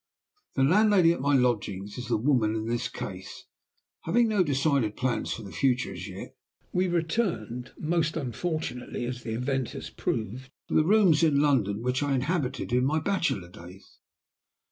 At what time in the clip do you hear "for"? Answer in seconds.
5.31-5.43